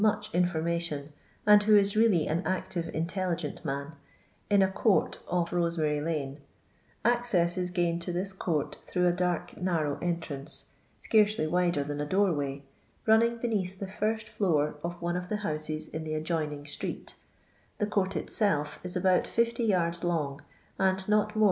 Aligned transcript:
168 0.01 0.33
much 0.33 0.49
mforiBAtion, 0.49 1.09
and 1.45 1.61
who 1.61 1.77
i« 1.77 1.81
rcilly 1.81 2.27
an 2.27 2.41
active 2.43 2.89
intelligent 2.91 3.61
roan, 3.63 3.91
iu 4.49 4.63
a 4.63 4.67
court 4.67 5.19
off 5.27 5.51
Rtjsemary 5.51 6.03
lane, 6.03 6.39
Acceas 7.05 7.55
is 7.55 7.69
gained 7.69 8.01
to 8.01 8.11
this 8.11 8.33
court 8.33 8.77
through 8.83 9.05
a 9.05 9.13
dark 9.13 9.55
narrow 9.57 9.99
entrance, 10.01 10.69
scarcely 11.01 11.45
wider 11.45 11.83
tlian 11.83 12.01
a 12.01 12.07
doorway, 12.07 12.63
roniixug 13.07 13.41
beneath 13.41 13.77
the 13.79 13.87
first 13.87 14.27
floor 14.27 14.77
of 14.83 14.99
one 15.03 15.15
of 15.15 15.29
the 15.29 15.35
bou8«s 15.35 15.87
in 15.93 16.03
the 16.03 16.15
adjoining 16.15 16.65
street 16.65 17.13
The 17.77 17.85
court 17.85 18.15
itself 18.15 18.79
is 18.83 18.95
about 18.95 19.27
50 19.27 19.63
yards 19.63 19.99
Ioug» 19.99 20.39
and 20.79 21.07
not 21.07 21.35
moro. 21.35 21.39